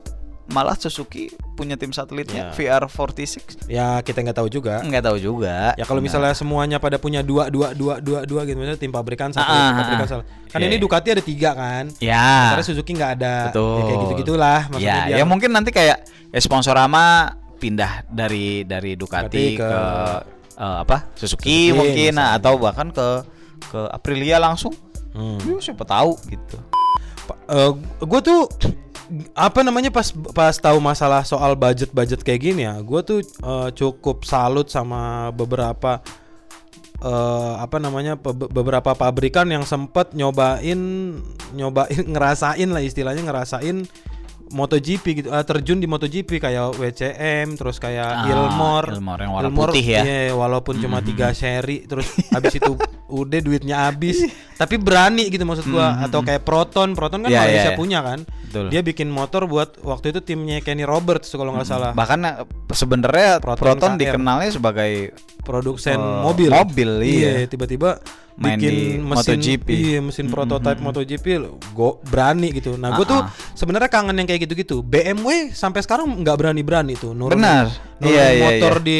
malah 0.47 0.77
Suzuki 0.77 1.33
punya 1.55 1.73
tim 1.73 1.89
satelitnya 1.89 2.51
Ya. 2.51 2.53
VR46 2.53 3.65
Ya 3.65 3.87
kita 3.99 4.19
nggak 4.19 4.35
tahu 4.35 4.47
juga. 4.47 4.79
nggak 4.79 5.01
tahu 5.01 5.17
juga 5.17 5.71
Ya 5.73 5.83
kalau 5.83 5.97
Nah, 5.97 6.05
misalnya 6.05 6.31
semuanya 6.31 6.77
pada 6.77 6.95
punya 6.95 7.19
dua 7.19 7.47
dua 7.47 7.71
dua 7.71 7.97
dua 7.97 8.19
dua 8.21 8.41
gitu 8.43 8.55
misalnya 8.55 8.77
tim 8.77 8.89
pabrikan 8.89 9.31
satu 9.31 9.47
Ah, 9.47 9.71
ah, 9.71 9.71
pabrikan 9.77 10.03
ah. 10.03 10.09
satu. 10.11 10.23
Kan 10.45 10.59
Iya, 10.59 10.67
ini. 10.67 10.77
Ducati 10.77 11.07
ada 11.09 11.23
tiga 11.23 11.51
kan. 11.51 11.87
ya 11.97 12.51
Karena 12.51 12.63
Suzuki 12.63 12.91
nggak 12.91 13.11
ada. 13.15 13.35
Betul. 13.49 13.71
Ya, 13.71 13.81
kayak 13.81 13.99
gitu 14.01 14.13
gitulah. 14.21 14.59
Maksudnya 14.67 14.91
ya 14.93 15.07
biar 15.07 15.17
ya 15.17 15.25
mungkin 15.25 15.49
nanti 15.49 15.71
kayak 15.71 15.97
ya 16.29 16.39
Sponsorama 16.39 17.05
pindah 17.55 18.03
dari 18.05 18.61
dari 18.61 18.93
Ducati 18.93 19.55
Ducati 19.55 19.55
ke, 19.55 19.63
ke- 19.63 20.21
eh, 20.57 20.77
apa 20.81 20.97
Suzuki, 21.13 21.71
Suzuki 21.71 21.71
mungkin 21.71 22.11
nah, 22.13 22.35
misalnya. 22.35 22.43
atau 22.43 22.53
bahkan 22.57 22.87
ke 22.89 23.07
ke 23.65 23.81
Aprilia 23.89 24.37
langsung 24.37 24.75
Hmm. 25.11 25.39
Ya, 25.41 25.55
siapa 25.63 25.87
tahu 25.87 26.19
gitu 26.25 26.59
gue 28.01 28.19
tuh 28.21 28.41
apa 29.31 29.61
namanya 29.61 29.89
pas 29.89 30.09
pas 30.33 30.53
tahu 30.53 30.77
masalah 30.79 31.21
soal 31.21 31.53
budget 31.53 31.89
budget 31.89 32.21
kayak 32.21 32.41
gini 32.41 32.65
ya 32.65 32.79
gue 32.79 33.01
tuh 33.01 33.19
eh, 33.21 33.69
cukup 33.71 34.25
salut 34.25 34.65
sama 34.67 35.29
beberapa 35.29 36.01
eh, 36.99 37.53
apa 37.59 37.77
namanya 37.77 38.17
beberapa 38.49 38.93
pabrikan 38.93 39.45
yang 39.47 39.61
sempet 39.61 40.13
nyobain 40.13 40.79
nyobain 41.53 42.01
ngerasain 42.13 42.65
lah 42.67 42.81
istilahnya 42.81 43.21
ngerasain 43.21 43.85
MotoGP 44.45 45.05
gitu 45.15 45.29
eh, 45.29 45.41
terjun 45.41 45.77
di 45.77 45.85
MotoGP 45.85 46.37
kayak 46.37 46.77
WCM 46.77 47.57
terus 47.57 47.81
kayak 47.81 48.05
Ah, 48.05 48.29
Ilmor 48.29 48.93
Ilmor 48.93 49.17
yang 49.19 49.33
warna 49.33 49.49
putih 49.51 49.81
ya. 49.83 50.01
iya, 50.05 50.33
walaupun 50.33 50.77
cuma 50.77 51.01
tiga 51.01 51.33
seri 51.33 51.83
terus 51.83 52.05
habis 52.29 52.53
itu 52.53 52.77
udah 53.07 53.39
duitnya 53.39 53.75
habis 53.85 54.17
tapi 54.55 54.75
berani 54.75 55.27
gitu 55.27 55.41
maksud 55.41 55.67
gua 55.67 56.01
atau 56.01 56.19
kayak 56.19 56.41
Proton 56.41 56.91
Proton 56.91 57.21
kan 57.21 57.29
Iya, 57.29 57.39
Malaysia 57.39 57.61
iya, 57.61 57.69
iya. 57.69 57.77
punya 57.77 57.99
kan 57.99 58.19
Betul. 58.25 58.65
dia 58.67 58.81
bikin 58.81 59.07
motor 59.07 59.45
buat 59.45 59.77
waktu 59.79 60.09
itu 60.09 60.19
timnya 60.21 60.57
Kenny 60.59 60.81
Roberts 60.83 61.29
kalau 61.29 61.51
nggak 61.51 61.65
salah 61.65 61.91
bahkan 61.91 62.17
eh, 62.19 62.41
sebenarnya 62.69 63.37
Proton 63.37 63.61
Proton, 63.67 63.91
KR. 63.91 63.99
dikenalnya 63.99 64.49
sebagai 64.49 65.13
produsen 65.39 65.95
Eh, 65.95 66.21
mobil 66.21 66.49
mobil, 66.49 66.89
iya. 67.01 67.45
tiba-tiba 67.45 68.01
Main 68.35 68.59
bikin 68.59 68.67
di 68.67 68.85
mesin 68.99 69.39
MotoGP. 69.39 69.67
iya 69.69 69.99
mesin 69.99 70.27
prototype 70.27 70.75
MotoGP 70.77 71.25
go 71.71 72.03
berani 72.03 72.51
gitu 72.51 72.75
nah 72.75 72.91
gue 72.91 73.05
tuh 73.05 73.15
Ah, 73.17 73.29
ah. 73.29 73.53
sebenarnya 73.53 73.87
kangen 73.87 74.11
yang 74.13 74.25
kayak 74.25 74.43
gitu-gitu 74.43 74.81
BMW 74.81 75.51
sampai 75.51 75.79
sekarang 75.79 76.19
nggak 76.19 76.35
berani-berani 76.35 76.95
tuh 76.95 77.11
nurunin, 77.11 77.39
Benar. 77.39 77.71
Iya, 77.97 78.25
iya, 78.29 78.43
motor 78.43 78.73
iya. 78.75 78.83
di 78.83 78.99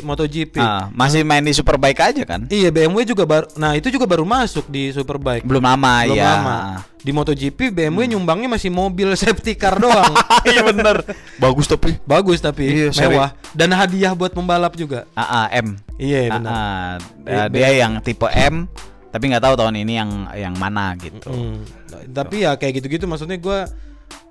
MotoGP 0.00 0.54
ah, 0.58 0.92
masih 0.92 1.24
main 1.24 1.40
di 1.40 1.50
Superbike 1.50 1.96
aja 1.96 2.22
kan 2.22 2.44
Iya 2.44 2.68
BMW 2.68 3.02
juga 3.02 3.24
baru, 3.24 3.48
nah 3.54 3.72
itu 3.72 3.88
juga 3.88 4.04
baru 4.04 4.22
masuk 4.22 4.68
di 4.68 4.92
Superbike. 4.92 5.42
belum 5.42 5.64
lama 5.64 6.04
Belum 6.04 6.12
ya 6.14 6.28
lama. 6.36 6.58
Di 7.00 7.08
MotoGP 7.08 7.72
BMW 7.72 8.04
nyumbangnya 8.06 8.48
masih 8.50 8.68
mobil 8.68 9.08
safety 9.20 9.52
car 9.54 9.76
doang. 9.76 10.12
iya 10.50 10.60
bener 10.60 11.08
bagus 11.36 11.64
tapi 11.64 11.96
Bagus 12.02 12.38
tapi 12.38 12.64
Iya, 12.64 12.88
seri. 12.90 13.16
mewah 13.16 13.32
dan 13.52 13.72
hadiah 13.72 14.12
buat 14.12 14.30
pembalap 14.30 14.76
juga. 14.76 15.08
AA 15.12 15.64
M 15.64 15.68
Iya 15.96 16.20
benar. 16.32 17.00
AA. 17.00 17.24
Iya, 17.24 17.42
dia 17.48 17.68
yang 17.80 17.92
tipe 18.00 18.28
M 18.28 18.68
tapi 19.08 19.30
nggak 19.30 19.40
tahu 19.40 19.54
tahun 19.54 19.78
ini 19.78 19.92
yang 19.94 20.10
yang 20.34 20.54
mana 20.54 20.92
gitu 20.96 21.30
Hmm. 21.30 21.64
Tapi 22.10 22.42
ya 22.42 22.58
kayak 22.58 22.82
gitu-gitu 22.82 23.06
maksudnya 23.06 23.38
gua 23.38 23.70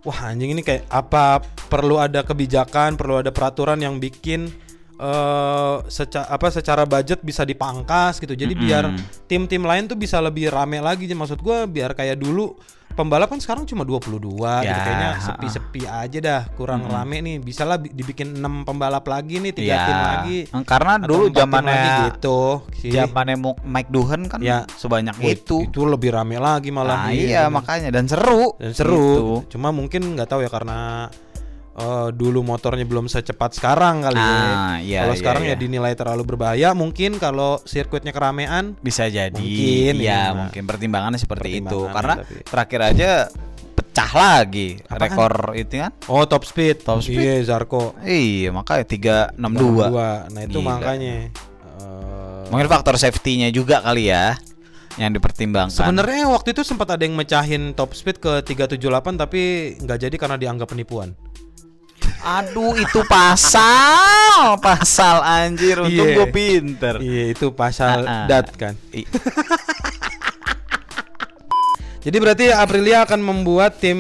wah 0.04 0.20
anjing 0.30 0.52
ini 0.52 0.62
kayak 0.62 0.90
apa 0.92 1.40
perlu 1.70 1.98
ada 2.00 2.22
kebijakan, 2.22 3.00
perlu 3.00 3.24
ada 3.24 3.32
peraturan 3.32 3.80
yang 3.80 3.98
bikin 3.98 4.52
eh 4.94 5.76
secara 5.90 6.30
apa 6.30 6.48
secara 6.54 6.84
budget 6.86 7.26
bisa 7.26 7.42
dipangkas 7.44 8.22
gitu. 8.22 8.38
Jadi 8.38 8.54
biar 8.54 8.94
tim-tim 9.26 9.66
lain 9.66 9.90
tuh 9.90 9.98
bisa 9.98 10.22
lebih 10.22 10.54
rame 10.54 10.78
lagi. 10.80 11.10
Maksud 11.10 11.42
gua 11.42 11.66
biar 11.66 11.98
kayak 11.98 12.22
dulu 12.22 12.54
pembalap 12.94 13.28
kan 13.28 13.38
sekarang 13.38 13.64
cuma 13.64 13.84
22 13.84 14.10
gitu 14.24 14.42
Ya, 14.64 14.78
kayaknya 14.80 15.10
ha-ha. 15.12 15.26
sepi-sepi 15.28 15.82
aja 15.84 16.18
dah, 16.20 16.42
kurang 16.54 16.86
rame 16.86 17.20
nih. 17.20 17.38
Bisa 17.38 17.64
lah 17.64 17.76
bi- 17.76 17.90
dibikin 17.90 18.34
6 18.36 18.64
pembalap 18.64 19.04
lagi 19.04 19.38
nih, 19.38 19.52
tiga 19.52 19.68
Iya. 19.72 19.84
tim 19.84 20.00
lagi. 20.00 20.38
karena 20.64 20.94
Atau 20.96 21.08
dulu 21.08 21.24
zamannya 21.30 21.76
gitu. 22.08 22.40
zamannya 22.94 23.36
Mike 23.60 23.90
Duhan 23.90 24.22
kan 24.26 24.40
Ya. 24.40 24.64
sebanyak 24.72 25.16
itu 25.24 25.66
itu 25.66 25.82
lebih 25.84 26.12
rame 26.12 26.38
lagi 26.38 26.70
malah. 26.70 27.06
nah 27.06 27.12
iya 27.12 27.46
bener. 27.46 27.56
makanya 27.56 27.90
dan 27.90 28.06
seru 28.06 28.54
dan 28.56 28.72
seru 28.72 28.94
Gitu. 29.42 29.58
cuma 29.58 29.70
mungkin 29.70 30.14
nggak 30.14 30.28
tahu 30.28 30.42
ya 30.42 30.50
karena 30.50 31.10
eh, 31.76 32.10
dulu 32.12 32.42
motornya 32.42 32.84
belum 32.84 33.06
secepat 33.06 33.54
sekarang 33.54 34.04
kali 34.04 34.16
Ah, 34.16 34.78
ya 34.78 34.80
iya, 34.80 35.00
kalau 35.02 35.14
iya, 35.14 35.20
sekarang 35.20 35.44
iya. 35.44 35.52
ya 35.52 35.56
dinilai 35.58 35.94
terlalu 35.94 36.24
berbahaya 36.24 36.70
mungkin 36.72 37.18
kalau 37.18 37.58
sirkuitnya 37.62 38.10
keramaian 38.10 38.78
bisa 38.80 39.06
jadi 39.06 39.34
Mungkin, 39.34 39.94
ya 39.98 40.12
ya. 40.12 40.22
mungkin 40.36 40.64
pertimbangannya 40.64 41.18
seperti 41.18 41.60
itu 41.60 41.66
Pertimbangannya 41.66 41.94
karena 41.94 42.14
tapi- 42.20 42.44
terakhir 42.46 42.80
aja 42.86 43.10
pecah 43.74 44.12
lagi 44.12 44.70
Apaan? 44.84 45.00
rekor 45.00 45.34
itu 45.54 45.74
kan 45.80 45.92
oh 46.08 46.24
top 46.24 46.44
speed 46.44 46.82
Top 46.82 47.00
speed. 47.00 47.18
iya 47.18 47.36
Zarko 47.44 47.94
iya 48.02 48.50
makanya 48.50 48.86
362 48.86 49.58
Dua. 49.90 50.12
nah 50.28 50.42
itu 50.42 50.58
Gila. 50.58 50.70
makanya 50.72 51.16
eh, 51.78 52.42
mungkin 52.50 52.68
faktor 52.68 52.96
safety-nya 52.96 53.50
juga 53.50 53.82
kali 53.82 54.08
ya 54.08 54.38
yang 54.96 55.12
dipertimbangkan. 55.12 55.74
Sebenarnya 55.74 56.28
waktu 56.28 56.52
itu 56.52 56.62
sempat 56.62 56.90
ada 56.90 57.02
yang 57.02 57.14
mecahin 57.14 57.74
top 57.74 57.94
speed 57.94 58.18
ke 58.18 58.42
378 58.42 58.80
tapi 59.16 59.42
nggak 59.78 60.00
jadi 60.00 60.16
karena 60.16 60.38
dianggap 60.38 60.70
penipuan. 60.70 61.14
Aduh 62.24 62.76
itu 62.76 63.04
pasal. 63.04 64.56
Pasal 64.64 65.20
anjir. 65.20 65.76
Untung 65.78 66.08
Iya. 66.08 66.16
gue 66.16 66.28
pinter. 66.30 66.96
Iya 67.00 67.24
itu 67.32 67.52
pasal 67.52 68.04
Ah, 68.04 68.24
ah. 68.24 68.28
dat 68.28 68.48
kan 68.56 68.76
Jadi 72.04 72.18
berarti 72.20 72.46
Aprilia 72.52 73.08
akan 73.08 73.20
membuat 73.20 73.80
tim 73.80 73.96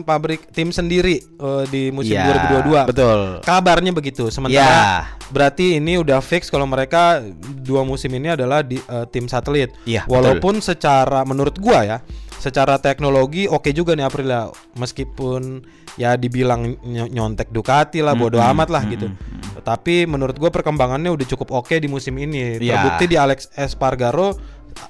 pabrik 0.00 0.48
tim 0.48 0.72
sendiri 0.72 1.20
eh, 1.20 1.64
di 1.68 1.92
musim 1.92 2.16
Iya, 2.16 2.32
2022. 2.64 2.88
betul. 2.88 3.18
Kabarnya 3.40 3.92
begitu. 3.92 4.32
Sementara 4.32 4.64
Ya. 4.64 5.12
berarti 5.28 5.76
ini 5.76 5.96
udah 5.96 6.18
fix 6.18 6.48
kalau 6.48 6.64
mereka 6.64 7.20
dua 7.58 7.84
musim 7.84 8.08
ini 8.10 8.32
adalah 8.32 8.64
di 8.64 8.80
eh, 8.80 9.06
tim 9.08 9.28
satelit. 9.28 9.76
Iya, 9.84 10.08
Walaupun 10.08 10.58
secara 10.58 11.20
menurut 11.22 11.60
gua 11.60 11.84
ya, 11.84 11.98
secara 12.34 12.76
teknologi 12.76 13.44
oke 13.44 13.68
juga 13.70 13.92
nih 13.92 14.04
Aprilia 14.04 14.48
meskipun 14.74 15.64
ya 15.94 16.16
dibilang 16.16 16.74
ny- 16.80 17.08
nyontek 17.08 17.48
Ducati 17.48 18.00
lah 18.00 18.16
bodo 18.16 18.40
amat 18.40 18.68
lah 18.68 18.82
gitu. 18.86 19.12
Tapi 19.60 20.04
menurut 20.04 20.34
gua 20.34 20.48
perkembangannya 20.48 21.08
udah 21.08 21.26
cukup 21.26 21.52
oke 21.54 21.76
di 21.76 21.86
musim 21.86 22.16
ini. 22.16 22.56
Iya. 22.56 22.80
Terbukti 22.80 23.04
di 23.04 23.16
Alex 23.16 23.52
Espargaro 23.52 24.32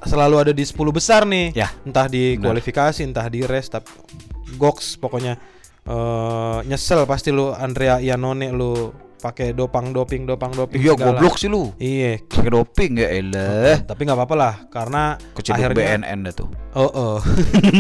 selalu 0.05 0.37
ada 0.49 0.53
di 0.53 0.65
10 0.65 0.77
besar 0.91 1.25
nih. 1.25 1.55
Ya, 1.55 1.69
Entah 1.85 2.07
di 2.09 2.37
kualifikasi, 2.39 3.01
entah 3.05 3.27
di 3.29 3.45
race 3.45 3.71
tapi 3.71 3.91
goks 4.55 5.01
pokoknya 5.03 5.35
eh 5.85 6.59
nyesel 6.65 7.05
pasti 7.05 7.29
lu 7.29 7.53
Andrea 7.53 8.01
Iannone 8.01 8.49
lu 8.49 8.89
pakai 9.25 9.57
dopang 9.57 9.89
doping 9.89 10.29
dopang 10.29 10.53
doping 10.53 10.85
Iya 10.85 10.93
goblok 11.01 11.41
sih 11.41 11.49
lu. 11.49 11.73
Iya. 11.81 12.21
Pakai 12.29 12.53
doping 12.53 12.93
ya 13.01 13.09
elah. 13.09 13.81
Tapi 13.81 14.05
nggak 14.05 14.19
apa-apa 14.21 14.37
lah 14.37 14.55
karena 14.69 15.17
Keciduk 15.33 15.57
akhirnya 15.57 16.05
BNN 16.05 16.19
dah 16.29 16.35
tuh. 16.37 16.49
Oh, 16.77 16.91
oh. 16.93 17.17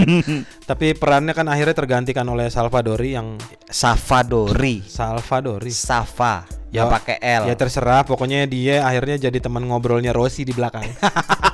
Tapi 0.71 0.97
perannya 0.97 1.37
kan 1.37 1.45
akhirnya 1.53 1.77
tergantikan 1.77 2.25
oleh 2.33 2.49
Salvadori 2.49 3.13
yang 3.13 3.37
Savadori. 3.69 4.81
Salvadori. 4.89 5.69
Safa. 5.69 6.49
Ya, 6.73 6.83
yang 6.83 6.91
pakai 6.91 7.23
L. 7.23 7.47
Ya 7.47 7.55
terserah, 7.55 8.03
pokoknya 8.03 8.51
dia 8.51 8.83
akhirnya 8.83 9.31
jadi 9.31 9.39
teman 9.39 9.63
ngobrolnya 9.63 10.11
Rossi 10.11 10.43
di 10.43 10.51
belakang. 10.51 10.83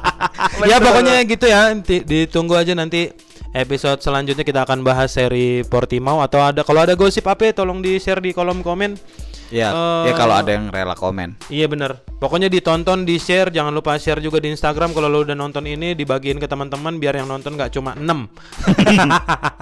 ya 0.65 0.77
pokoknya 0.79 1.23
gitu 1.25 1.47
ya, 1.47 1.73
Ti- 1.77 2.05
ditunggu 2.05 2.55
aja 2.55 2.73
nanti 2.73 3.11
episode 3.51 3.99
selanjutnya 3.99 4.47
kita 4.47 4.63
akan 4.63 4.81
bahas 4.81 5.11
seri 5.11 5.67
Portimao 5.67 6.23
atau 6.23 6.39
ada 6.39 6.63
kalau 6.63 6.81
ada 6.81 6.95
gosip 6.95 7.27
apa 7.27 7.51
tolong 7.51 7.83
di 7.83 7.99
share 7.99 8.19
di 8.19 8.31
kolom 8.31 8.63
komen. 8.63 8.95
ya, 9.51 9.75
Eh, 10.07 10.11
ya 10.11 10.15
kalau 10.15 10.39
ada 10.39 10.55
yang 10.55 10.71
rela 10.71 10.95
komen. 10.95 11.35
Iya 11.51 11.67
bener 11.67 11.99
Pokoknya 12.21 12.47
ditonton, 12.47 13.03
di 13.03 13.17
share, 13.17 13.49
jangan 13.51 13.73
lupa 13.73 13.97
share 13.97 14.21
juga 14.21 14.39
di 14.39 14.53
Instagram 14.53 14.93
kalau 14.93 15.09
lo 15.09 15.25
udah 15.25 15.35
nonton 15.35 15.65
ini 15.65 15.97
dibagiin 15.97 16.37
ke 16.37 16.45
teman-teman 16.45 17.01
biar 17.01 17.17
yang 17.17 17.27
nonton 17.27 17.57
nggak 17.57 17.73
cuma 17.73 17.97
6 17.97 18.29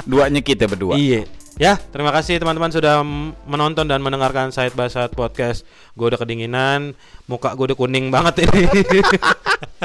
Duanya 0.04 0.42
kita 0.42 0.66
berdua. 0.66 0.98
Iya. 0.98 1.24
Ya, 1.58 1.74
terima 1.74 2.14
kasih 2.14 2.38
teman-teman 2.38 2.70
sudah 2.70 3.02
menonton 3.42 3.86
dan 3.86 3.98
mendengarkan 3.98 4.50
Said 4.50 4.74
Basat 4.74 5.10
Podcast. 5.10 5.66
Gue 5.94 6.06
udah 6.06 6.18
kedinginan, 6.18 6.94
muka 7.26 7.50
gue 7.54 7.74
udah 7.74 7.78
kuning 7.78 8.10
banget 8.10 8.46
ini. 8.46 8.62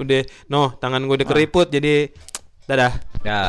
udah, 0.00 0.20
no, 0.50 0.74
tangan 0.78 1.04
gue 1.06 1.16
udah 1.22 1.28
keriput 1.28 1.68
jadi 1.70 2.10
dadah. 2.68 2.92
Ya. 3.26 3.40